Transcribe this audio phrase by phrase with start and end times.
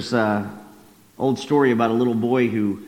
[0.00, 0.58] There's an
[1.18, 2.82] old story about a little boy who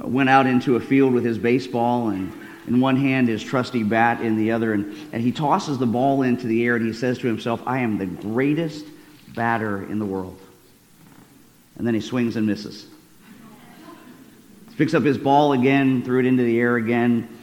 [0.00, 2.32] uh, went out into a field with his baseball and
[2.68, 6.22] in one hand his trusty bat in the other and, and he tosses the ball
[6.22, 8.86] into the air and he says to himself i am the greatest
[9.34, 10.38] batter in the world.
[11.76, 12.86] And then he swings and misses.
[14.78, 17.36] Picks up his ball again threw it into the air again.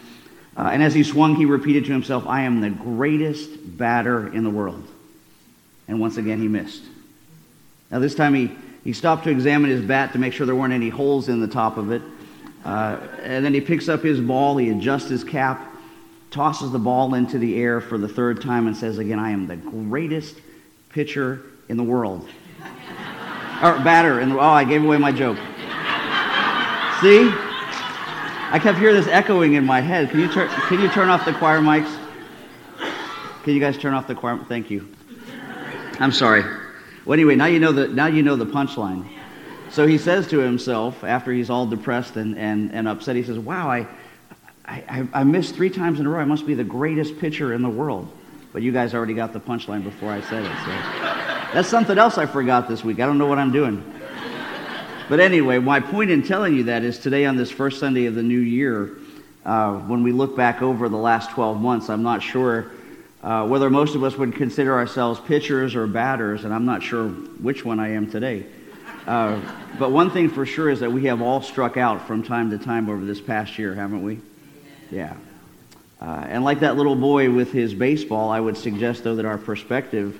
[0.56, 4.46] Uh, and as he swung he repeated to himself i am the greatest batter in
[4.46, 4.88] the world.
[5.90, 6.84] And once again he missed.
[7.92, 8.50] Now this time he,
[8.84, 11.48] he stopped to examine his bat to make sure there weren't any holes in the
[11.48, 12.02] top of it
[12.64, 15.68] uh, and then he picks up his ball, he adjusts his cap,
[16.30, 19.48] tosses the ball into the air for the third time, and says again, I am
[19.48, 20.38] the greatest
[20.90, 22.28] pitcher in the world.
[23.64, 25.38] or batter in the Oh, I gave away my joke.
[27.02, 27.30] See?
[28.54, 30.10] I kept hearing this echoing in my head.
[30.10, 31.98] Can you, turn, can you turn off the choir mics?
[33.44, 34.38] Can you guys turn off the choir?
[34.48, 34.88] Thank you.
[36.00, 36.44] I'm sorry.
[37.06, 39.08] Well, anyway, now you know the, now you know the punchline.
[39.72, 43.40] So he says to himself, after he's all depressed and, and, and upset, he says,
[43.40, 43.88] Wow, I,
[44.66, 46.20] I, I missed three times in a row.
[46.20, 48.12] I must be the greatest pitcher in the world.
[48.54, 50.52] But you guys already got the punchline before I said it.
[50.66, 53.00] So that's something else I forgot this week.
[53.00, 53.84] I don't know what I'm doing.
[55.10, 58.16] But anyway, my point in telling you that is today on this first Sunday of
[58.16, 58.98] the new year,
[59.46, 62.72] uh, when we look back over the last 12 months, I'm not sure
[63.24, 67.08] uh, whether most of us would consider ourselves pitchers or batters, and I'm not sure
[67.08, 68.46] which one I am today.
[69.06, 69.42] Uh,
[69.80, 72.58] but one thing for sure is that we have all struck out from time to
[72.58, 74.20] time over this past year, haven't we?
[74.92, 75.16] Yeah.
[76.02, 79.38] Uh, and like that little boy with his baseball, I would suggest, though, that our
[79.38, 80.20] perspective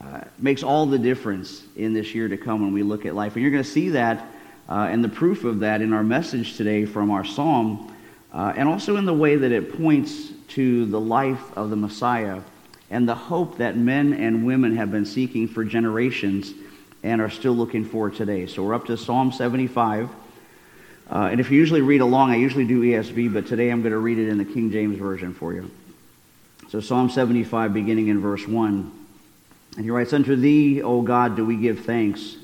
[0.00, 3.34] uh, makes all the difference in this year to come when we look at life.
[3.34, 4.24] And you're going to see that
[4.68, 7.94] uh, and the proof of that in our message today from our psalm,
[8.32, 12.40] uh, and also in the way that it points to the life of the Messiah
[12.90, 16.52] and the hope that men and women have been seeking for generations
[17.02, 18.46] and are still looking for today.
[18.46, 20.08] So we're up to Psalm 75.
[21.08, 23.92] Uh, and if you usually read along, I usually do ESV, but today I'm going
[23.92, 25.70] to read it in the King James Version for you.
[26.68, 28.92] So Psalm 75, beginning in verse 1.
[29.76, 32.36] And he writes, Unto thee, O God, do we give thanks.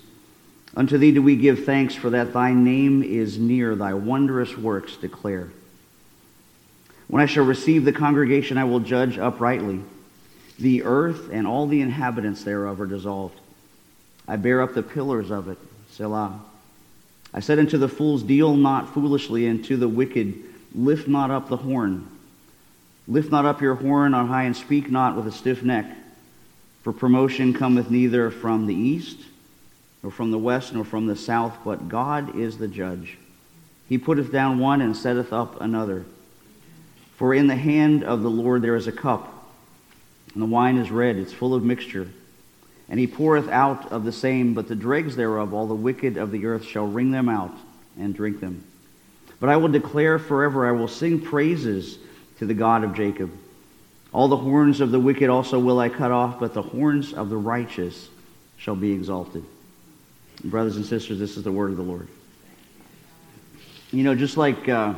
[0.77, 4.97] Unto thee do we give thanks, for that thy name is near, thy wondrous works
[4.97, 5.51] declare.
[7.13, 9.83] When I shall receive the congregation, I will judge uprightly.
[10.59, 13.39] The earth and all the inhabitants thereof are dissolved.
[14.27, 15.59] I bear up the pillars of it.
[15.91, 16.41] Selah.
[17.35, 20.43] I said unto the fools, Deal not foolishly, and to the wicked,
[20.75, 22.09] Lift not up the horn.
[23.07, 25.85] Lift not up your horn on high, and speak not with a stiff neck.
[26.81, 29.19] For promotion cometh neither from the east,
[30.03, 33.19] nor from the west, nor from the south, but God is the judge.
[33.87, 36.07] He putteth down one and setteth up another.
[37.23, 39.47] For in the hand of the Lord there is a cup,
[40.35, 42.11] and the wine is red, it's full of mixture.
[42.89, 46.33] And he poureth out of the same, but the dregs thereof, all the wicked of
[46.33, 47.55] the earth shall wring them out
[47.97, 48.65] and drink them.
[49.39, 51.97] But I will declare forever, I will sing praises
[52.41, 53.31] to the God of Jacob.
[54.13, 57.29] All the horns of the wicked also will I cut off, but the horns of
[57.29, 58.09] the righteous
[58.57, 59.45] shall be exalted.
[60.43, 62.09] Brothers and sisters, this is the word of the Lord.
[63.93, 64.95] You know, just like uh,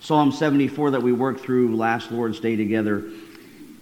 [0.00, 3.04] Psalm 74 that we worked through last Lord's Day together,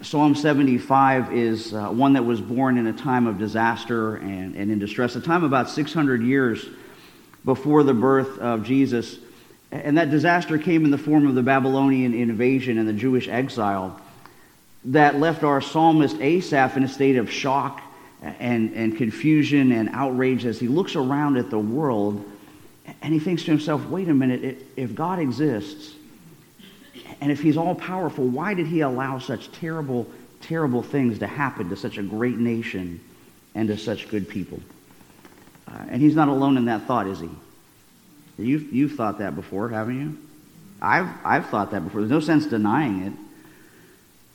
[0.01, 4.71] Psalm 75 is uh, one that was born in a time of disaster and, and
[4.71, 6.65] in distress, a time about 600 years
[7.45, 9.17] before the birth of Jesus.
[9.71, 13.99] And that disaster came in the form of the Babylonian invasion and the Jewish exile
[14.85, 17.81] that left our psalmist Asaph in a state of shock
[18.21, 22.23] and, and confusion and outrage as he looks around at the world
[23.01, 25.93] and he thinks to himself, wait a minute, if God exists,
[27.21, 30.07] and if he's all powerful, why did he allow such terrible,
[30.41, 32.99] terrible things to happen to such a great nation
[33.55, 34.59] and to such good people?
[35.67, 37.29] Uh, and he's not alone in that thought, is he?
[38.37, 40.17] You've, you've thought that before, haven't you?
[40.81, 42.01] I've, I've thought that before.
[42.01, 43.13] There's no sense denying it.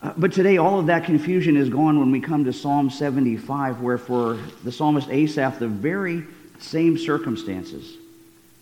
[0.02, 3.81] Uh, but today, all of that confusion is gone when we come to Psalm 75,
[3.81, 6.25] where for the psalmist Asaph, the very
[6.58, 7.96] same circumstances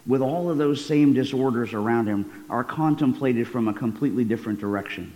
[0.06, 5.12] with all of those same disorders around him, are contemplated from a completely different direction,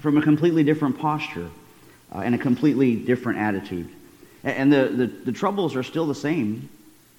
[0.00, 1.48] from a completely different posture,
[2.14, 3.88] uh, and a completely different attitude.
[4.44, 6.68] And the, the, the troubles are still the same,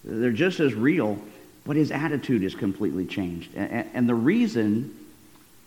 [0.04, 1.20] they're just as real,
[1.66, 3.54] but his attitude is completely changed.
[3.56, 4.96] And, and the reason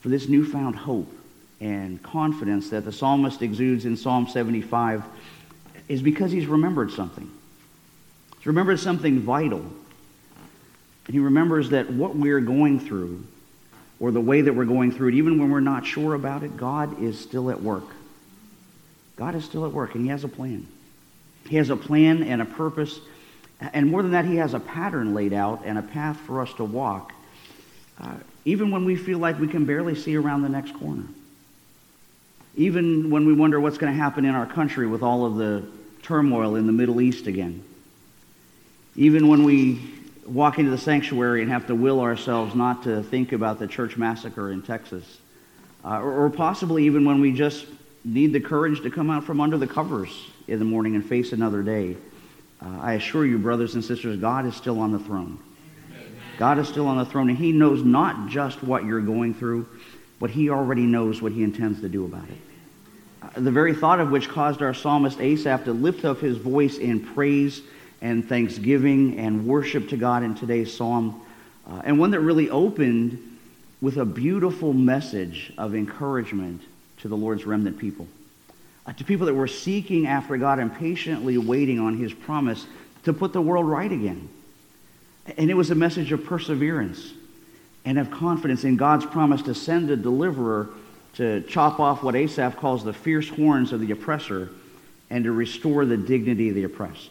[0.00, 1.12] for this newfound hope
[1.60, 5.04] and confidence that the psalmist exudes in Psalm 75
[5.88, 7.30] is because he's remembered something.
[8.38, 9.64] He's remembered something vital
[11.08, 13.24] he remembers that what we're going through,
[13.98, 16.56] or the way that we're going through it, even when we're not sure about it,
[16.56, 17.84] God is still at work.
[19.16, 20.66] God is still at work, and he has a plan.
[21.48, 23.00] He has a plan and a purpose,
[23.72, 26.52] And more than that, he has a pattern laid out and a path for us
[26.54, 27.12] to walk,
[28.00, 28.14] uh,
[28.44, 31.04] even when we feel like we can barely see around the next corner.
[32.56, 35.64] Even when we wonder what's going to happen in our country with all of the
[36.02, 37.62] turmoil in the Middle East again.
[38.96, 39.80] Even when we
[40.26, 43.96] walk into the sanctuary and have to will ourselves not to think about the church
[43.96, 45.18] massacre in Texas.
[45.84, 47.66] Uh, or, or, possibly even when we just
[48.04, 51.32] need the courage to come out from under the covers in the morning and face
[51.32, 51.96] another day.
[52.60, 55.38] Uh, I assure you, brothers and sisters, God is still on the throne.
[56.38, 59.68] God is still on the throne, and He knows not just what you're going through,
[60.20, 62.38] but He already knows what He intends to do about it.
[63.22, 66.78] Uh, the very thought of which caused our psalmist Asaph to lift up his voice
[66.78, 67.62] in praise
[68.02, 71.22] and thanksgiving and worship to God in today's psalm,
[71.66, 73.38] uh, and one that really opened
[73.80, 76.60] with a beautiful message of encouragement
[76.98, 78.06] to the Lord's remnant people,
[78.86, 82.66] uh, to people that were seeking after God and patiently waiting on His promise
[83.04, 84.28] to put the world right again.
[85.38, 87.12] And it was a message of perseverance
[87.84, 90.70] and of confidence in God's promise to send a deliverer
[91.14, 94.50] to chop off what Asaph calls the fierce horns of the oppressor
[95.10, 97.10] and to restore the dignity of the oppressed.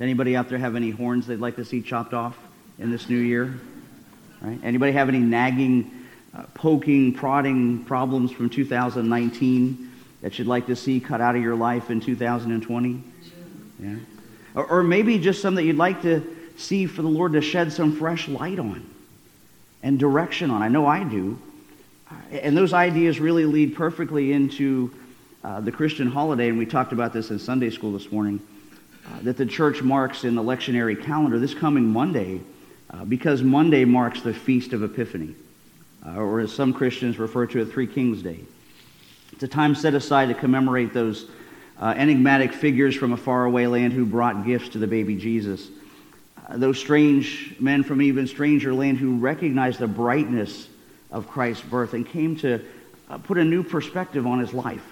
[0.00, 2.36] Anybody out there have any horns they'd like to see chopped off
[2.78, 3.54] in this new year?
[4.40, 4.58] Right?
[4.64, 5.90] Anybody have any nagging,
[6.34, 9.92] uh, poking, prodding problems from 2019
[10.22, 13.02] that you'd like to see cut out of your life in 2020?
[13.78, 13.96] Yeah.
[14.54, 16.24] Or, or maybe just some that you'd like to
[16.56, 18.88] see for the Lord to shed some fresh light on
[19.82, 20.62] and direction on.
[20.62, 21.38] I know I do.
[22.32, 24.94] And those ideas really lead perfectly into
[25.44, 28.40] uh, the Christian holiday, and we talked about this in Sunday school this morning
[29.06, 32.40] uh, that the church marks in the lectionary calendar this coming Monday
[32.92, 35.34] uh, because Monday marks the Feast of Epiphany,
[36.06, 38.40] uh, or as some Christians refer to it, Three Kings Day.
[39.32, 41.26] It's a time set aside to commemorate those
[41.80, 45.68] uh, enigmatic figures from a faraway land who brought gifts to the baby Jesus.
[46.48, 50.68] Uh, those strange men from even stranger land who recognized the brightness
[51.10, 52.60] of Christ's birth and came to
[53.24, 54.84] put a new perspective on his life.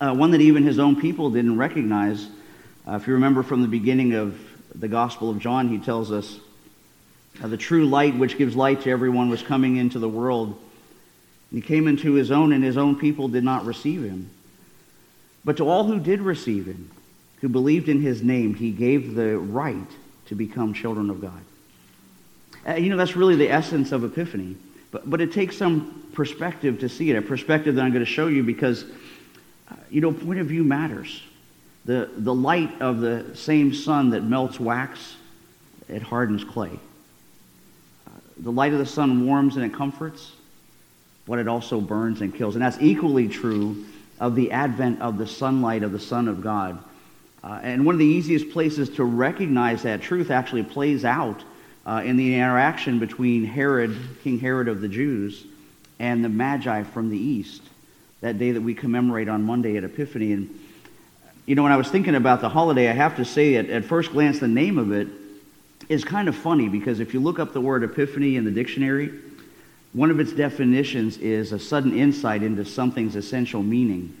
[0.00, 2.28] one that even his own people didn't recognize
[2.86, 4.38] uh, if you remember from the beginning of
[4.74, 6.38] the Gospel of John, he tells us
[7.42, 10.58] uh, the true light which gives light to everyone was coming into the world.
[11.52, 14.30] He came into his own, and his own people did not receive him.
[15.44, 16.90] But to all who did receive him,
[17.40, 19.76] who believed in his name, he gave the right
[20.26, 21.40] to become children of God.
[22.66, 24.56] Uh, you know, that's really the essence of Epiphany.
[24.90, 28.10] But, but it takes some perspective to see it, a perspective that I'm going to
[28.10, 28.84] show you because,
[29.70, 31.22] uh, you know, point of view matters.
[31.84, 35.16] The, the light of the same sun that melts wax,
[35.88, 36.78] it hardens clay.
[38.38, 40.32] The light of the sun warms and it comforts,
[41.26, 42.54] but it also burns and kills.
[42.54, 43.84] And that's equally true
[44.20, 46.82] of the advent of the sunlight of the Son of God.
[47.44, 51.42] Uh, and one of the easiest places to recognize that truth actually plays out
[51.84, 55.44] uh, in the interaction between Herod, King Herod of the Jews,
[55.98, 57.62] and the Magi from the east,
[58.20, 60.32] that day that we commemorate on Monday at Epiphany.
[60.32, 60.60] And
[61.46, 63.84] you know, when I was thinking about the holiday, I have to say, at, at
[63.84, 65.08] first glance, the name of it
[65.88, 69.12] is kind of funny because if you look up the word epiphany in the dictionary,
[69.92, 74.16] one of its definitions is a sudden insight into something's essential meaning.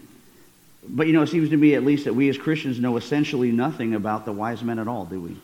[0.86, 3.52] But you know, it seems to me at least that we as Christians know essentially
[3.52, 5.36] nothing about the wise men at all, do we?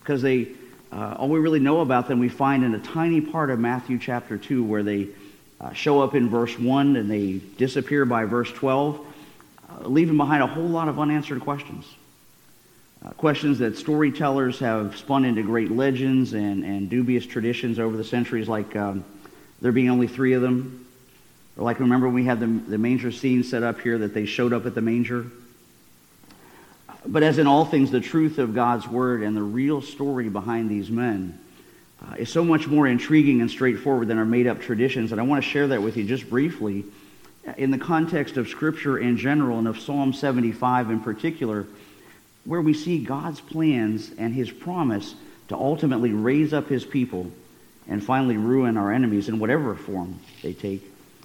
[0.00, 0.48] Because they,
[0.92, 3.98] uh, all we really know about them we find in a tiny part of Matthew
[3.98, 5.08] chapter 2 where they
[5.58, 9.06] uh, show up in verse 1 and they disappear by verse 12
[9.80, 11.86] leaving behind a whole lot of unanswered questions.
[13.04, 18.04] Uh, questions that storytellers have spun into great legends and, and dubious traditions over the
[18.04, 19.04] centuries, like um,
[19.60, 20.86] there being only three of them.
[21.56, 24.52] Or like, remember we had the, the manger scene set up here that they showed
[24.52, 25.26] up at the manger?
[27.04, 30.70] But as in all things, the truth of God's word and the real story behind
[30.70, 31.38] these men
[32.00, 35.10] uh, is so much more intriguing and straightforward than our made up traditions.
[35.10, 36.84] And I want to share that with you just briefly
[37.56, 41.66] in the context of Scripture in general and of Psalm 75 in particular,
[42.44, 45.14] where we see God's plans and his promise
[45.48, 47.30] to ultimately raise up his people
[47.88, 50.82] and finally ruin our enemies in whatever form they take.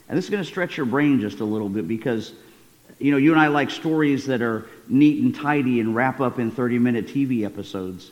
[0.10, 2.34] And this is going to stretch your brain just a little bit because,
[3.00, 6.40] you know, you and I like stories that are neat and tidy and wrap up
[6.40, 8.12] in 30 minute TV episodes.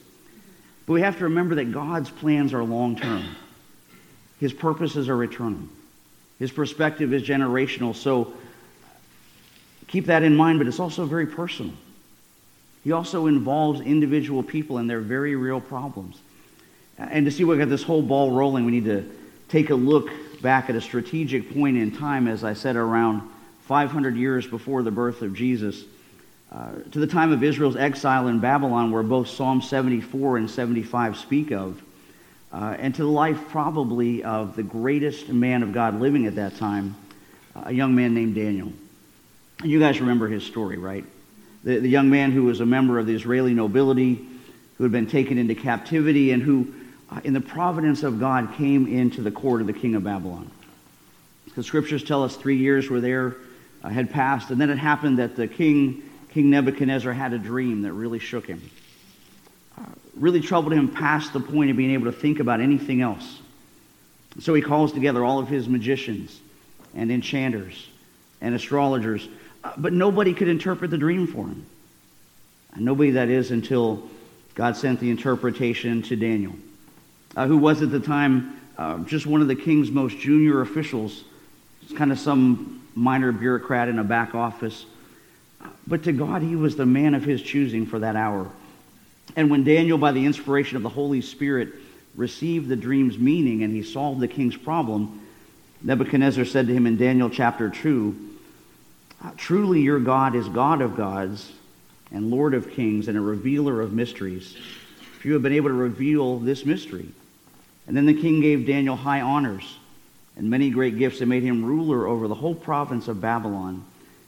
[0.85, 3.23] But we have to remember that God's plans are long term,
[4.39, 5.67] His purposes are eternal.
[6.39, 7.95] His perspective is generational.
[7.95, 8.33] So
[9.87, 11.73] keep that in mind, but it's also very personal.
[12.83, 16.19] He also involves individual people and their very real problems.
[16.97, 19.09] And to see what got this whole ball rolling, we need to
[19.49, 20.09] take a look
[20.41, 23.27] back at a strategic point in time, as I said, around
[23.63, 25.83] 500 years before the birth of Jesus,
[26.51, 31.17] uh, to the time of Israel's exile in Babylon, where both Psalm 74 and 75
[31.17, 31.81] speak of,
[32.55, 36.55] uh, and to the life probably of the greatest man of God living at that
[36.55, 36.95] time,
[37.53, 38.71] a young man named Daniel.
[39.61, 41.03] And you guys remember his story, right?
[41.65, 44.25] The, the young man who was a member of the Israeli nobility,
[44.77, 46.73] who had been taken into captivity, and who,
[47.11, 50.49] uh, in the providence of God, came into the court of the king of Babylon.
[51.57, 53.35] The scriptures tell us three years were there,
[53.83, 57.81] uh, had passed, and then it happened that the king, King Nebuchadnezzar, had a dream
[57.81, 58.61] that really shook him,
[60.15, 63.39] really troubled him past the point of being able to think about anything else.
[64.39, 66.39] So he calls together all of his magicians
[66.95, 67.87] and enchanters
[68.41, 69.27] and astrologers,
[69.63, 71.65] uh, but nobody could interpret the dream for him.
[72.73, 74.09] And nobody, that is, until
[74.53, 76.53] God sent the interpretation to Daniel,
[77.35, 81.23] uh, who was at the time uh, just one of the king's most junior officials
[81.93, 84.85] kind of some minor bureaucrat in a back office.
[85.87, 88.49] But to God, he was the man of his choosing for that hour.
[89.35, 91.73] And when Daniel, by the inspiration of the Holy Spirit,
[92.15, 95.21] received the dream's meaning and he solved the king's problem,
[95.81, 98.37] Nebuchadnezzar said to him in Daniel chapter 2,
[99.23, 101.51] ah, Truly your God is God of gods
[102.11, 104.55] and Lord of kings and a revealer of mysteries.
[105.19, 107.07] For you have been able to reveal this mystery.
[107.87, 109.77] And then the king gave Daniel high honors
[110.37, 113.83] and many great gifts and made him ruler over the whole province of Babylon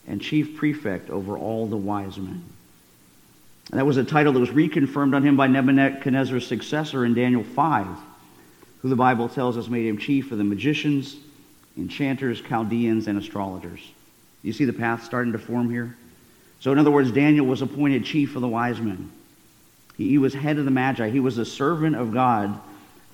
[0.07, 2.43] and chief prefect over all the wise men.
[3.71, 7.87] That was a title that was reconfirmed on him by Nebuchadnezzar's successor in Daniel 5,
[8.81, 11.17] who the Bible tells us made him chief of the magicians,
[11.77, 13.81] enchanters, Chaldeans, and astrologers.
[14.41, 15.97] You see the path starting to form here?
[16.61, 19.11] So, in other words, Daniel was appointed chief of the wise men.
[19.97, 21.09] He, he was head of the Magi.
[21.09, 22.57] He was a servant of God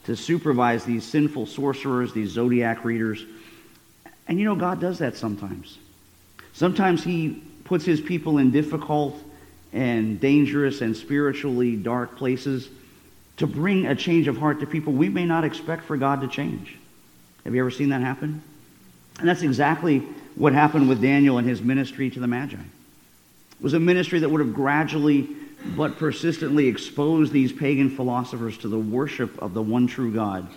[0.05, 3.25] to supervise these sinful sorcerers, these zodiac readers.
[4.27, 5.79] And you know, God does that sometimes.
[6.53, 9.17] Sometimes He puts His people in difficult
[9.74, 12.70] and dangerous and spiritually dark places
[13.38, 16.27] to bring a change of heart to people we may not expect for God to
[16.27, 16.77] change.
[17.44, 18.42] Have you ever seen that happen?
[19.20, 20.00] And that's exactly
[20.36, 22.56] what happened with Daniel and his ministry to the Magi.
[22.56, 25.27] It was a ministry that would have gradually
[25.75, 30.48] but persistently exposed these pagan philosophers to the worship of the one true God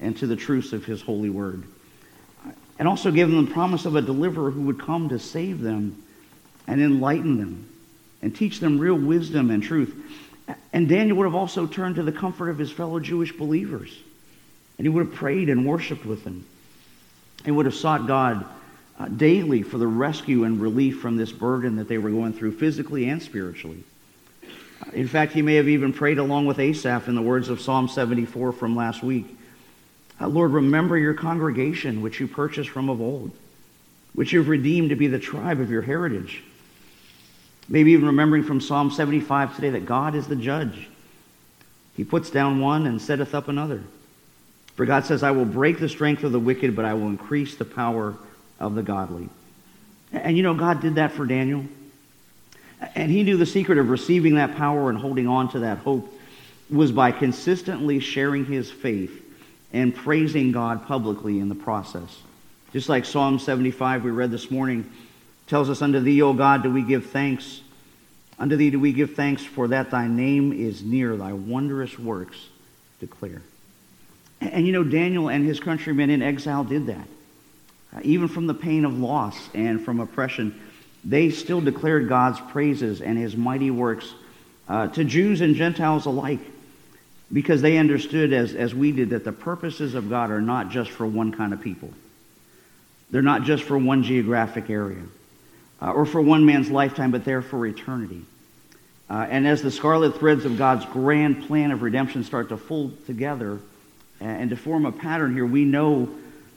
[0.00, 1.64] and to the truths of his holy word.
[2.78, 6.02] And also give them the promise of a deliverer who would come to save them
[6.66, 7.68] and enlighten them
[8.24, 9.94] and teach them real wisdom and truth.
[10.72, 13.94] And Daniel would have also turned to the comfort of his fellow Jewish believers.
[14.78, 16.46] And he would have prayed and worshiped with them.
[17.44, 18.46] He would have sought God
[18.98, 22.52] uh, daily for the rescue and relief from this burden that they were going through
[22.52, 23.84] physically and spiritually.
[24.94, 27.88] In fact, he may have even prayed along with Asaph in the words of Psalm
[27.88, 29.26] 74 from last week.
[30.18, 33.32] Uh, Lord, remember your congregation, which you purchased from of old,
[34.14, 36.42] which you've redeemed to be the tribe of your heritage.
[37.68, 40.88] Maybe even remembering from Psalm 75 today that God is the judge.
[41.96, 43.82] He puts down one and setteth up another.
[44.74, 47.54] For God says, I will break the strength of the wicked, but I will increase
[47.54, 48.14] the power
[48.58, 49.28] of the godly.
[50.12, 51.64] And you know, God did that for Daniel.
[52.94, 56.12] And he knew the secret of receiving that power and holding on to that hope
[56.70, 59.22] was by consistently sharing his faith
[59.72, 62.20] and praising God publicly in the process.
[62.72, 64.90] Just like Psalm 75 we read this morning
[65.46, 67.60] tells us, Unto thee, O God, do we give thanks.
[68.38, 72.48] Unto thee do we give thanks, for that thy name is near, thy wondrous works
[73.00, 73.42] declare.
[74.40, 77.06] And you know, Daniel and his countrymen in exile did that.
[77.94, 80.60] Uh, even from the pain of loss and from oppression,
[81.04, 84.12] they still declared God's praises and his mighty works
[84.68, 86.40] uh, to Jews and Gentiles alike
[87.32, 90.90] because they understood, as, as we did, that the purposes of God are not just
[90.90, 91.90] for one kind of people.
[93.10, 95.02] They're not just for one geographic area
[95.84, 98.22] uh, or for one man's lifetime, but they're for eternity.
[99.10, 103.06] Uh, and as the scarlet threads of God's grand plan of redemption start to fold
[103.06, 103.60] together
[104.20, 106.08] and, and to form a pattern here, we know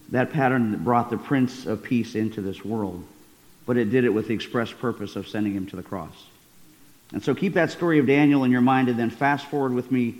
[0.09, 3.03] that pattern that brought the Prince of Peace into this world
[3.67, 6.25] but it did it with the express purpose of sending him to the cross.
[7.13, 9.91] And so keep that story of Daniel in your mind and then fast forward with
[9.91, 10.15] me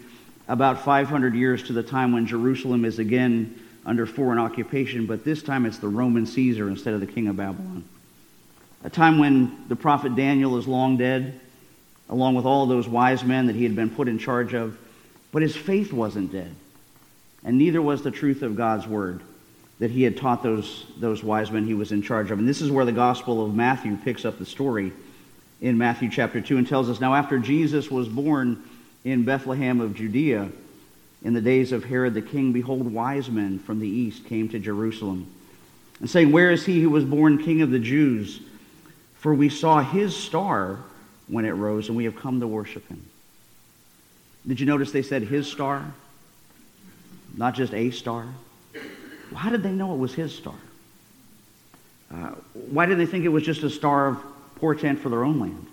[0.48, 5.42] about 500 years to the time when Jerusalem is again under foreign occupation, but this
[5.42, 7.86] time it's the Roman Caesar instead of the king of Babylon.
[8.88, 11.38] A time when the prophet Daniel is long dead,
[12.08, 14.78] along with all those wise men that he had been put in charge of,
[15.34, 16.56] but his faith wasn't dead,
[17.44, 19.20] and neither was the truth of God's word
[19.80, 22.40] that he had taught those, those wise men he was in charge of.
[22.40, 24.94] And this is where the Gospel of Matthew picks up the story
[25.60, 28.64] in Matthew chapter 2 and tells us Now, after Jesus was born
[29.04, 30.50] in Bethlehem of Judea,
[31.26, 34.60] in the days of Herod the king, behold, wise men from the east came to
[34.60, 35.30] Jerusalem,
[36.00, 38.40] and saying, Where is he who was born king of the Jews?
[39.28, 40.80] For we saw his star
[41.28, 43.04] when it rose, and we have come to worship him.
[44.48, 45.84] Did you notice they said his star?
[47.36, 48.26] Not just a star.
[48.74, 50.56] Well, how did they know it was his star?
[52.10, 54.18] Uh, why didn't they think it was just a star of
[54.56, 55.66] portent for their own land?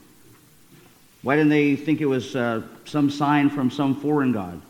[1.23, 4.61] Why didn't they think it was uh, some sign from some foreign god?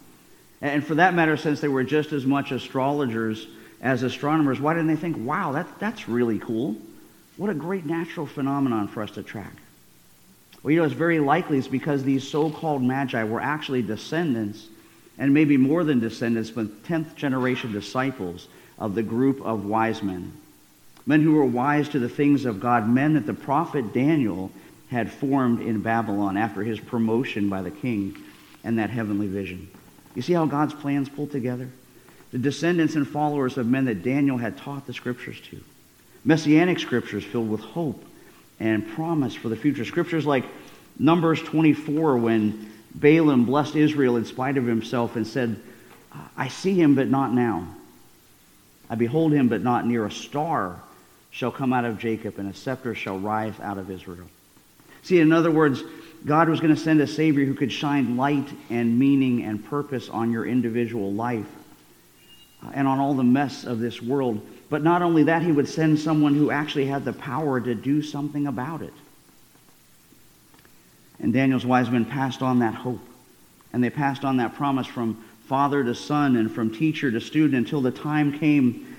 [0.60, 3.46] And for that matter, since they were just as much astrologers
[3.80, 6.76] as astronomers, why didn't they think, wow, that, that's really cool?
[7.36, 9.54] What a great natural phenomenon for us to track.
[10.62, 14.66] Well, you know, it's very likely it's because these so-called magi were actually descendants,
[15.18, 18.48] and maybe more than descendants, but 10th generation disciples
[18.78, 20.32] of the group of wise men.
[21.06, 24.50] Men who were wise to the things of God, men that the prophet Daniel
[24.90, 28.16] had formed in Babylon after his promotion by the king
[28.62, 29.68] and that heavenly vision.
[30.14, 31.68] You see how God's plans pull together?
[32.30, 35.60] The descendants and followers of men that Daniel had taught the scriptures to.
[36.24, 38.02] Messianic scriptures filled with hope
[38.60, 39.84] and promise for the future.
[39.84, 40.44] Scriptures like
[40.98, 45.60] Numbers 24, when Balaam blessed Israel in spite of himself and said,
[46.36, 47.66] I see him, but not now.
[48.88, 50.06] I behold him, but not near.
[50.06, 50.80] A star
[51.30, 54.28] shall come out of Jacob, and a scepter shall rise out of Israel.
[55.02, 55.82] See, in other words,
[56.24, 60.08] God was going to send a Savior who could shine light and meaning and purpose
[60.08, 61.46] on your individual life
[62.64, 64.40] uh, and on all the mess of this world.
[64.70, 68.02] But not only that, he would send someone who actually had the power to do
[68.02, 68.92] something about it.
[71.20, 73.00] And Daniel's wise men passed on that hope.
[73.72, 77.54] And they passed on that promise from father to son and from teacher to student
[77.54, 78.96] until the time came,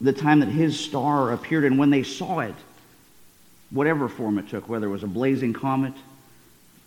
[0.00, 1.64] the time that his star appeared.
[1.64, 2.54] And when they saw it,
[3.70, 5.94] whatever form it took, whether it was a blazing comet,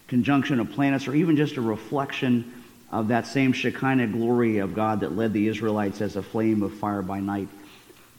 [0.08, 2.54] conjunction of planets, or even just a reflection
[2.92, 6.74] of that same Shekinah glory of God that led the Israelites as a flame of
[6.74, 7.48] fire by night,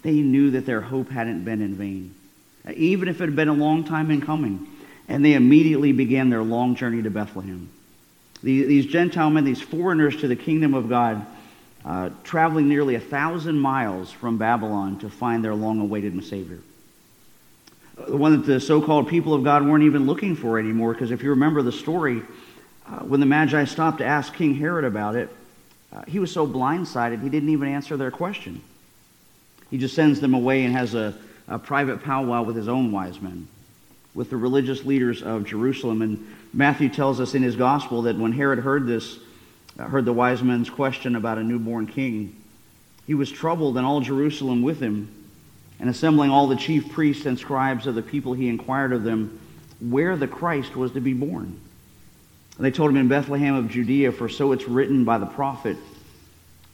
[0.02, 2.14] they knew that their hope hadn't been in vain,
[2.74, 4.66] even if it had been a long time in coming.
[5.08, 7.68] And they immediately began their long journey to Bethlehem.
[8.42, 11.24] These Gentile men, these foreigners to the kingdom of God,
[11.84, 16.60] uh, traveling nearly a thousand miles from Babylon to find their long awaited Savior.
[18.08, 21.10] The one that the so called people of God weren't even looking for anymore, because
[21.10, 22.22] if you remember the story,
[22.86, 25.28] uh, when the Magi stopped to ask King Herod about it,
[25.92, 28.62] uh, he was so blindsided he didn't even answer their question.
[29.72, 31.14] He just sends them away and has a,
[31.48, 33.48] a private powwow with his own wise men,
[34.14, 36.02] with the religious leaders of Jerusalem.
[36.02, 39.18] And Matthew tells us in his gospel that when Herod heard this,
[39.78, 42.36] uh, heard the wise men's question about a newborn king,
[43.06, 45.08] he was troubled, and all Jerusalem with him.
[45.80, 49.40] And assembling all the chief priests and scribes of the people, he inquired of them
[49.80, 51.58] where the Christ was to be born.
[52.56, 55.78] And they told him in Bethlehem of Judea, for so it's written by the prophet,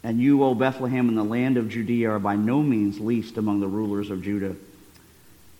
[0.03, 3.61] And you, O Bethlehem, in the land of Judea, are by no means least among
[3.61, 4.55] the rulers of Judah.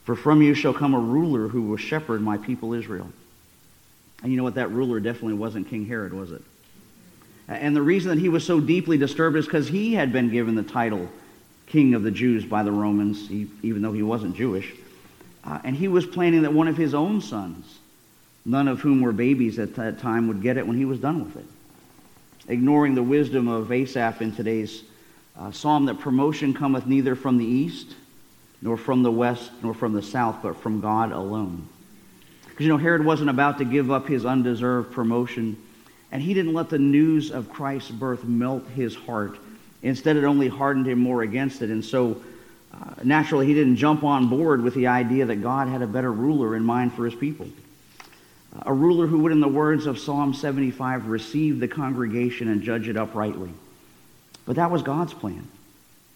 [0.05, 3.09] For from you shall come a ruler who will shepherd my people Israel.
[4.23, 4.55] And you know what?
[4.55, 6.43] That ruler definitely wasn't King Herod, was it?
[7.49, 10.55] And the reason that he was so deeply disturbed is because he had been given
[10.55, 11.09] the title
[11.67, 14.73] King of the Jews by the Romans, even though he wasn't Jewish.
[15.45, 17.79] Uh, and he was planning that one of his own sons,
[18.45, 21.25] none of whom were babies at that time, would get it when he was done
[21.25, 21.47] with it.
[22.47, 24.83] Ignoring the wisdom of Asaph in today's
[25.39, 27.95] uh, psalm that promotion cometh neither from the east,
[28.63, 31.69] nor from the west, nor from the south, but from God alone.
[32.49, 35.57] Because, you know, Herod wasn't about to give up his undeserved promotion,
[36.11, 39.39] and he didn't let the news of Christ's birth melt his heart.
[39.83, 41.71] Instead, it only hardened him more against it.
[41.71, 42.21] And so,
[42.75, 46.13] uh, naturally, he didn't jump on board with the idea that God had a better
[46.13, 47.47] ruler in mind for his people.
[48.63, 52.89] A ruler who would, in the words of Psalm 75, receive the congregation and judge
[52.89, 53.51] it uprightly.
[54.47, 55.47] But that was God's plan.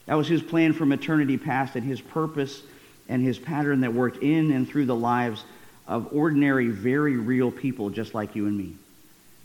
[0.06, 2.62] That was his plan from eternity past and his purpose
[3.08, 5.44] and his pattern that worked in and through the lives
[5.86, 8.74] of ordinary, very real people just like you and me.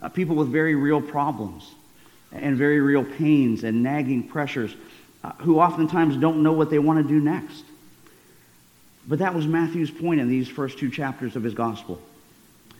[0.00, 1.70] Uh, people with very real problems
[2.32, 4.74] and very real pains and nagging pressures
[5.24, 7.64] uh, who oftentimes don't know what they want to do next.
[9.06, 12.00] But that was Matthew's point in these first two chapters of his gospel.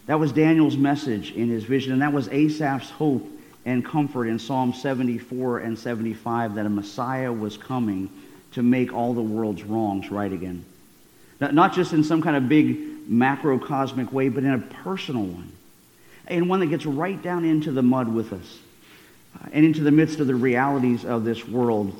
[0.08, 3.28] That was Daniel's message in his vision, and that was Asaph's hope
[3.66, 8.08] and comfort in Psalm 74 and 75 that a Messiah was coming
[8.52, 10.64] to make all the world's wrongs right again.
[11.40, 15.52] Not just in some kind of big macrocosmic way, but in a personal one.
[16.26, 18.58] And one that gets right down into the mud with us
[19.38, 21.94] uh, and into the midst of the realities of this world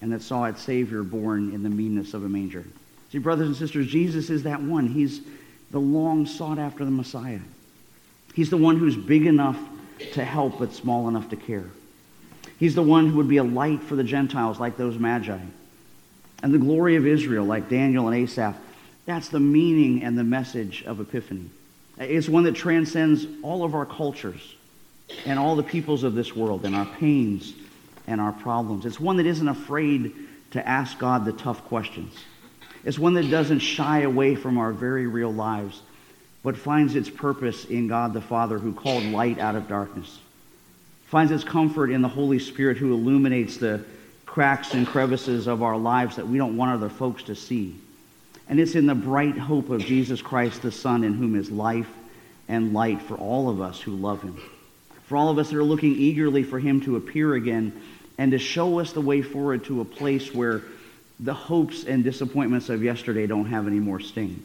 [0.00, 2.64] and that saw its Savior born in the meanness of a manger.
[3.12, 4.88] See, brothers and sisters, Jesus is that one.
[4.88, 5.20] He's
[5.70, 7.40] the long sought after the Messiah.
[8.34, 9.58] He's the one who's big enough
[10.12, 11.66] to help but small enough to care.
[12.58, 15.38] He's the one who would be a light for the Gentiles like those magi.
[16.42, 18.56] And the glory of Israel like Daniel and Asaph
[19.06, 21.50] that's the meaning and the message of Epiphany.
[21.98, 24.54] It's one that transcends all of our cultures
[25.26, 27.52] and all the peoples of this world and our pains
[28.06, 28.86] and our problems.
[28.86, 30.14] It's one that isn't afraid
[30.52, 32.14] to ask God the tough questions.
[32.84, 35.80] It's one that doesn't shy away from our very real lives,
[36.42, 40.18] but finds its purpose in God the Father who called light out of darkness.
[41.06, 43.84] Finds its comfort in the Holy Spirit who illuminates the
[44.26, 47.76] cracks and crevices of our lives that we don't want other folks to see.
[48.48, 51.88] And it's in the bright hope of Jesus Christ, the Son, in whom is life
[52.48, 54.38] and light for all of us who love him.
[55.06, 57.80] For all of us that are looking eagerly for him to appear again
[58.18, 60.62] and to show us the way forward to a place where
[61.20, 64.42] the hopes and disappointments of yesterday don't have any more sting.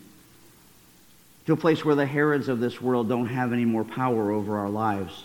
[1.45, 4.57] To a place where the Herods of this world don't have any more power over
[4.57, 5.23] our lives.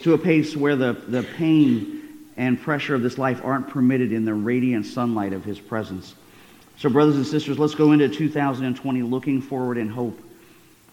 [0.00, 2.02] To a place where the, the pain
[2.36, 6.14] and pressure of this life aren't permitted in the radiant sunlight of his presence.
[6.78, 10.18] So, brothers and sisters, let's go into 2020 looking forward in hope,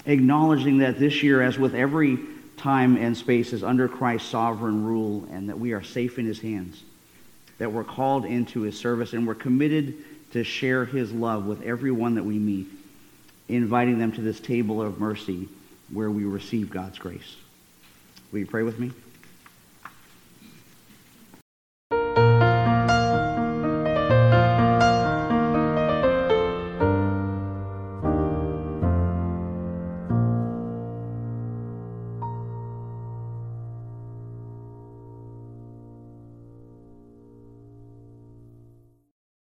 [0.05, 2.19] acknowledging that this year, as with every
[2.55, 6.39] time and space, is under Christ's sovereign rule and that we are safe in his
[6.39, 6.83] hands,
[7.57, 9.95] that we're called into his service and we're committed
[10.31, 12.67] to share his love with everyone that we meet,
[13.47, 15.47] inviting them to this table of mercy
[15.91, 17.35] where we receive God's grace.
[18.31, 18.91] Will you pray with me?